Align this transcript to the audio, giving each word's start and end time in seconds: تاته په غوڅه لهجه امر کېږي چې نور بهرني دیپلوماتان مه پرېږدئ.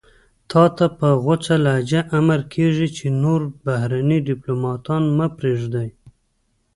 تاته 0.49 0.85
په 0.97 1.07
غوڅه 1.23 1.55
لهجه 1.65 2.01
امر 2.19 2.41
کېږي 2.53 2.87
چې 2.97 3.05
نور 3.23 3.41
بهرني 3.65 4.19
دیپلوماتان 4.29 5.03
مه 5.17 5.27
پرېږدئ. 5.37 5.89